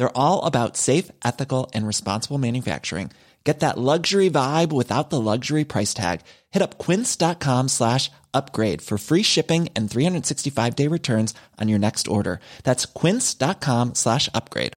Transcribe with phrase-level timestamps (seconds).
[0.00, 3.10] They're all about safe, ethical, and responsible manufacturing.
[3.44, 6.20] Get that luxury vibe without the luxury price tag.
[6.54, 12.40] Hit up quince.com slash upgrade for free shipping and 365-day returns on your next order.
[12.64, 14.72] That's quince.com slash upgrade.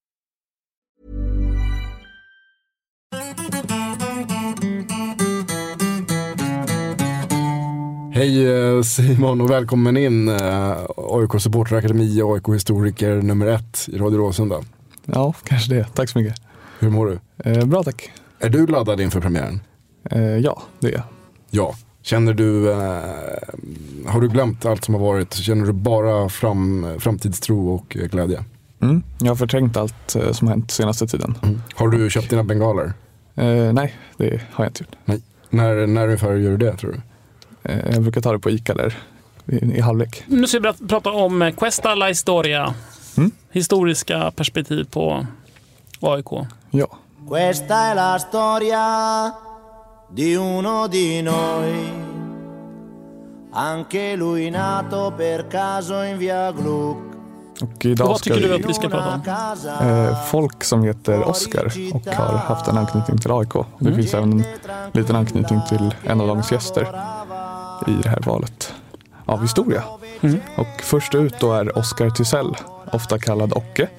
[8.13, 10.27] Hej eh, Simon och välkommen in.
[10.29, 14.55] eh, AIK Supporterakademi och AIK-historiker nummer ett i Radio Råsunda.
[15.05, 15.83] Ja, kanske det.
[15.93, 16.41] Tack så mycket.
[16.79, 17.19] Hur mår du?
[17.51, 18.11] Eh, bra tack.
[18.39, 19.61] Är du laddad inför premiären?
[20.11, 21.03] Eh, ja, det är jag.
[21.49, 21.75] Ja.
[22.01, 22.77] Känner du, eh,
[24.05, 25.33] har du glömt allt som har varit?
[25.33, 28.43] Känner du bara fram, framtidstro och eh, glädje?
[28.81, 29.03] Mm.
[29.19, 31.37] Jag har förträngt allt eh, som hänt senaste tiden.
[31.75, 32.93] Har du köpt dina bengaler?
[33.35, 34.95] Eh, nej, det har jag inte gjort.
[35.05, 35.21] Nej.
[35.49, 37.01] När, när ungefär gör du det tror du?
[37.71, 38.97] Eh, jag brukar ta det på ICA där
[39.45, 40.23] i, i halvlek.
[40.27, 42.73] Nu ska vi prata om Questa la Historia.
[43.17, 43.31] Mm.
[43.51, 45.25] Historiska perspektiv på
[46.01, 46.31] AIK.
[46.71, 46.87] Ja.
[47.27, 49.33] Questa è la storia
[50.09, 51.91] di uno di noi,
[53.51, 57.13] anche lui nato per caso in via Gluck.
[57.61, 58.63] Och idag Vad ska tycker du vi...
[58.63, 59.13] att vi ska prata
[59.79, 59.89] om?
[59.89, 63.53] Eh, folk som heter Oscar och har haft en anknytning till AIK.
[63.79, 64.45] Det finns även en
[64.93, 66.81] liten anknytning till en av dagens gäster
[67.87, 68.73] i det här valet
[69.25, 69.83] av historia.
[70.57, 72.55] Och först ut då är Oscar Tisell,
[72.91, 73.89] ofta kallad Ocke,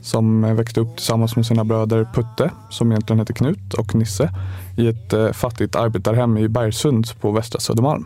[0.00, 4.30] som eh, växte upp tillsammans med sina bröder Putte, som egentligen heter Knut, och Nisse
[4.76, 8.04] i ett eh, fattigt arbetarhem i Bergsund på västra Södermalm.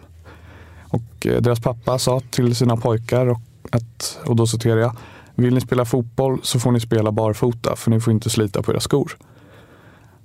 [0.82, 3.40] Och eh, deras pappa sa till sina pojkar, och,
[3.70, 4.96] att, och då citerar jag,
[5.34, 8.72] vill ni spela fotboll så får ni spela barfota för ni får inte slita på
[8.72, 9.16] era skor.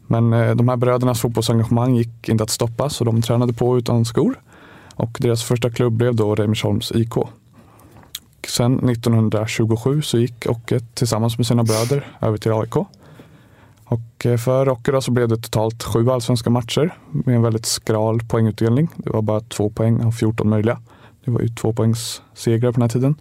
[0.08, 4.40] Men de här brödernas fotbollsengagemang gick inte att stoppa så de tränade på utan skor.
[4.96, 7.14] Och deras första klubb blev då Reimersholms IK.
[8.46, 12.76] Och sen 1927 så gick Ocke tillsammans med sina bröder över till AIK.
[13.86, 17.66] Och eh, för Ocke då så blev det totalt sju allsvenska matcher med en väldigt
[17.66, 18.90] skral poängutdelning.
[18.96, 20.80] Det var bara två poäng av 14 möjliga.
[21.26, 23.16] Det var ju två poängs segrar på den här tiden.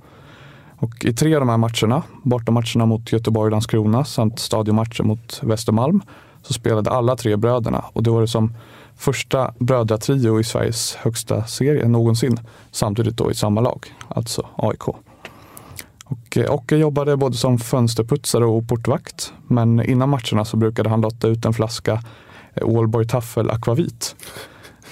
[0.76, 5.40] Och i tre av de här matcherna, bortamatcherna mot Göteborg och Landskrona samt stadiomatchen mot
[5.42, 6.02] Västermalm,
[6.42, 7.84] så spelade alla tre bröderna.
[7.92, 8.54] Och det var det som
[8.96, 15.13] första brödratrio i Sveriges högsta serie någonsin, samtidigt då i samma lag, alltså AIK.
[16.04, 21.00] Och eh, Ocke jobbade både som fönsterputsare och portvakt, men innan matcherna så brukade han
[21.00, 22.02] lotta ut en flaska
[22.54, 24.16] eh, Ålborg Taffel Aquavit.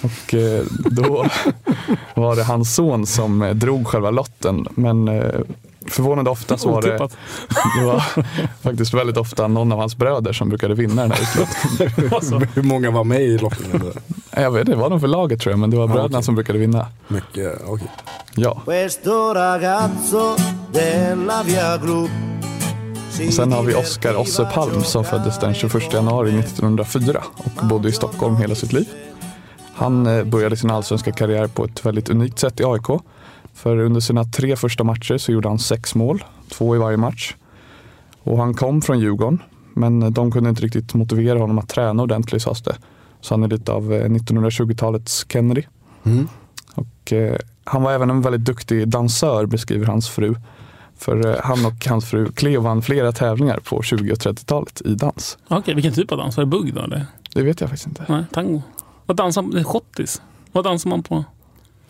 [0.01, 1.25] Och eh, då
[2.15, 5.39] var det hans son som eh, drog själva lotten, men eh,
[5.87, 6.97] förvånande ofta så var det,
[7.79, 7.99] det var
[8.61, 12.13] faktiskt väldigt ofta någon av hans bröder som brukade vinna den här utlottningen.
[12.13, 13.91] Alltså, Hur många var med i lottningen?
[14.35, 16.23] Jag vet det var nog för laget tror jag, men det var bröderna okej.
[16.23, 16.87] som brukade vinna.
[17.07, 17.91] Mycket, okej.
[18.35, 18.61] Ja.
[21.77, 22.11] Gluck
[23.13, 27.67] si Och sen har vi Oskar Osse Palm som föddes den 21 januari 1904 och
[27.67, 28.87] bodde i Stockholm hela sitt liv.
[29.75, 33.01] Han eh, började sin allsvenska karriär på ett väldigt unikt sätt i AIK.
[33.53, 37.35] För under sina tre första matcher så gjorde han sex mål, två i varje match.
[38.23, 39.41] Och han kom från Djurgården,
[39.73, 42.75] men de kunde inte riktigt motivera honom att träna ordentligt sades det.
[43.23, 45.63] Så han är lite av eh, 1920-talets Kennedy.
[46.03, 46.27] Mm.
[46.75, 50.35] Och, eh, han var även en väldigt duktig dansör beskriver hans fru.
[50.97, 54.95] För eh, han och hans fru Cleo vann flera tävlingar på 20 och 30-talet i
[54.95, 55.37] dans.
[55.47, 56.37] Okej, vilken typ av dans?
[56.37, 56.81] Var det bugg då?
[56.81, 57.05] Eller?
[57.33, 58.05] Det vet jag faktiskt inte.
[58.07, 58.61] Nej, tango.
[59.05, 59.51] Vad dansar man?
[59.51, 60.21] Det är schottis.
[60.51, 61.23] Vad dansar man på?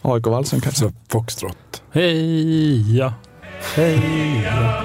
[0.01, 0.93] AIK-valsen kanske?
[1.07, 1.83] Foxtrot.
[1.91, 3.13] Heja,
[3.75, 4.83] heja,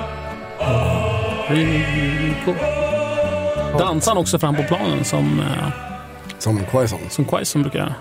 [1.49, 2.57] AIK.
[3.79, 5.89] Dansar han också fram på planen som, eh,
[6.39, 6.99] Som Quaison.
[7.11, 7.95] som Quaison brukar göra?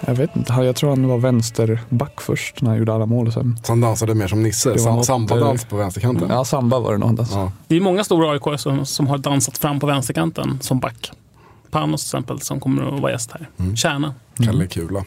[0.00, 0.52] Jag vet inte.
[0.52, 3.32] Jag tror han var vänsterback först när han gjorde alla mål.
[3.32, 3.56] Sen.
[3.64, 4.78] Så han dansade mer som Nisse.
[4.78, 6.28] Sam, Sambadans eh, på vänsterkanten.
[6.30, 7.16] Ja, samba var det nog.
[7.16, 7.40] dansade.
[7.40, 7.52] Ja.
[7.68, 11.12] Det är många stora AIK som, som har dansat fram på vänsterkanten som back.
[11.70, 13.48] Panos till exempel som kommer att vara gäst här.
[13.58, 13.76] Mm.
[13.76, 14.14] Kärna.
[14.44, 15.04] Kalle Kula.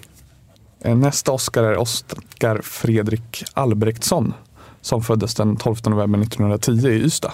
[0.81, 4.33] Eh, Nästa Oscar är Oskar Fredrik Albrektsson
[4.81, 7.31] som föddes den 12 november 1910 i Ystad.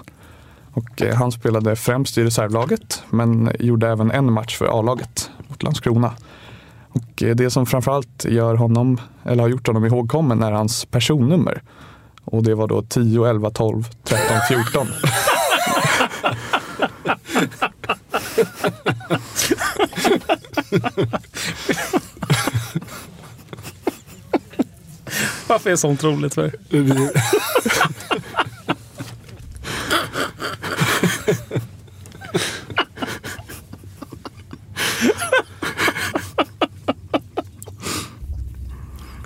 [0.75, 5.63] Och eh, han spelade främst i reservlaget men gjorde även en match för A-laget mot
[5.63, 6.11] Landskrona.
[6.89, 11.61] Och eh, det som framförallt gör honom, eller har gjort honom ihågkommen är hans personnummer.
[12.25, 14.87] Och det var då 10, 11, 12, 13, 14.
[25.47, 26.51] Varför är sånt roligt för?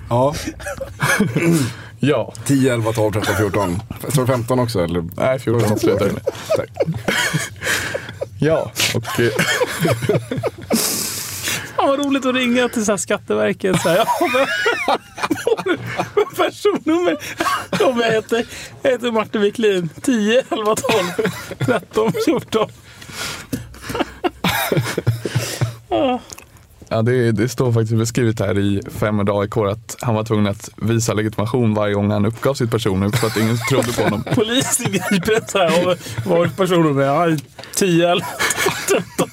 [0.08, 0.34] Ja,
[2.02, 3.82] Ja, 10, 11, 12, 13, 14.
[4.08, 5.04] Står det 15 också eller?
[5.16, 6.22] nej 14 slutar det med.
[6.56, 6.68] Tack.
[8.40, 9.30] Ja, och eh,
[11.76, 13.80] Fan vad roligt att ringa till så här Skatteverket.
[13.82, 14.06] Så här, ja,
[16.36, 17.16] personnummer?
[17.80, 18.46] Jag heter,
[18.82, 19.88] jag heter Martin Wiklin.
[20.02, 20.76] 10, 11, 12,
[21.66, 22.68] 13, 14.
[26.92, 30.70] Ja, det, det står faktiskt beskrivet här i 500 AIK att han var tvungen att
[30.76, 34.24] visa legitimation varje gång han uppgav sitt personnummer för att ingen trodde på honom.
[34.34, 35.88] Polis ingriper så här.
[35.88, 37.02] Och var personnummer?
[37.02, 37.36] Ja,
[37.74, 38.26] 10, 11,
[38.88, 39.28] 13.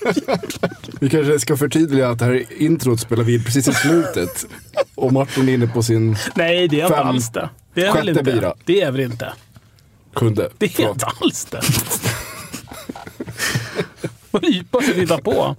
[1.00, 4.46] Vi kanske ska förtydliga att det här introt spelar vi precis i slutet.
[4.96, 7.50] Och Martin är inne på sin Nej, det är inte alls det.
[7.74, 8.54] Det är väl inte.
[8.66, 9.34] Det är väl inte.
[10.16, 10.50] kunde.
[10.58, 11.62] Det är inte alls det.
[14.52, 15.56] Djupa ska titta på.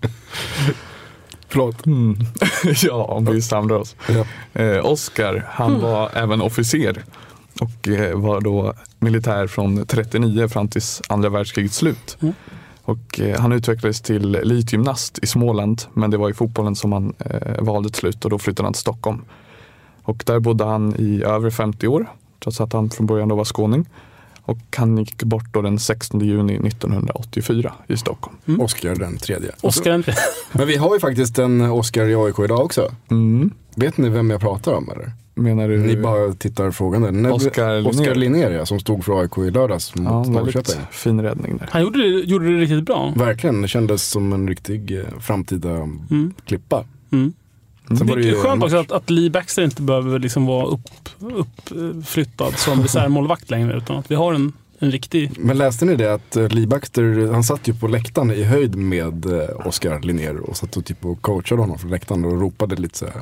[1.49, 1.87] Förlåt.
[1.87, 2.17] Mm.
[2.83, 3.97] ja, om vi samlar oss.
[4.09, 4.25] Ja.
[4.63, 7.05] Eh, Oskar, han var även officer
[7.61, 12.17] och eh, var då militär från 39 fram till andra världskrigets slut.
[12.21, 12.35] Mm.
[12.83, 17.15] Och, eh, han utvecklades till elitgymnast i Småland men det var i fotbollen som han
[17.19, 19.25] eh, valde till slut och då flyttade han till Stockholm.
[20.03, 22.07] Och där bodde han i över 50 år
[22.43, 23.87] trots att han från början då var skåning.
[24.49, 28.61] Och han gick bort då den 16 juni 1984 i Stockholm.
[28.61, 29.51] Oscar den tredje.
[29.61, 30.15] Oskar inte.
[30.53, 32.91] Men vi har ju faktiskt en Oscar i AIK idag också.
[33.11, 33.51] Mm.
[33.77, 35.13] Vet ni vem jag pratar om eller?
[35.35, 35.79] Menar du?
[35.79, 37.31] Ni bara tittar frågande.
[37.31, 37.89] Oscar Linnér.
[37.91, 40.87] Oscar Linnér ja, som stod för AIK i lördags Ja, mot väldigt Norrköping.
[40.91, 41.69] fin räddning där.
[41.73, 43.13] Han gjorde det, gjorde det riktigt bra.
[43.17, 46.35] Verkligen, det kändes som en riktig eh, framtida Mm.
[46.45, 46.85] klippa.
[47.13, 47.33] Mm.
[47.89, 50.67] Sen Det det ju är skönt också att, att Lee Baxter inte behöver liksom vara
[50.67, 53.77] uppflyttad upp, eh, flyttad som reservmålvakt längre.
[53.77, 55.31] Utan att vi har en, en riktig...
[55.39, 58.77] Men läste ni det att eh, Lee Baxter, han satt ju på läktaren i höjd
[58.77, 62.77] med eh, Oscar Linnér och satt och typ och coachade honom från läktaren och ropade
[62.77, 63.15] lite så här,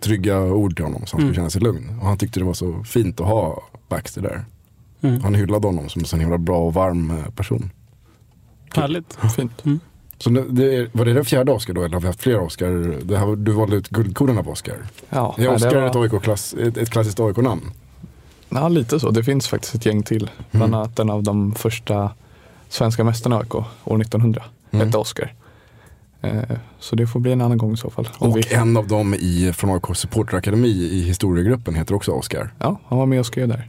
[0.00, 1.34] trygga ord till honom så han skulle Mm.
[1.34, 1.98] känna sig lugn.
[2.00, 4.44] Och han tyckte det var så fint att ha Baxter där.
[5.00, 5.20] Mm.
[5.22, 7.70] Han hyllade honom som en sån himla bra och varm eh, person.
[8.74, 9.18] Härligt.
[9.36, 9.62] Fint.
[10.18, 13.00] Så det, var det den fjärde Oscar då eller har vi haft fler Oscar?
[13.04, 14.74] Det här, du valde ut guldkornen på Oscar.
[15.10, 17.70] Ja, Är Oscar var- ett, AIK-klass, ett, ett klassiskt AIK-namn?
[18.48, 19.10] Ja, lite så.
[19.10, 20.30] Det finns faktiskt ett gäng till.
[20.50, 22.10] Bland annat en av de första
[22.68, 23.64] svenska mästarna i AIK år
[24.00, 24.86] 1900 Mm.
[24.86, 25.34] hette Oscar.
[26.20, 26.42] Eh,
[26.78, 28.08] så det får bli en annan gång i så fall.
[28.18, 32.50] Och vi, en av dem i, från AIK supporterakademi i historiegruppen heter också Oscar.
[32.58, 33.68] ja, han var med och skrev där.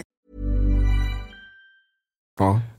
[2.41, 2.70] Ja.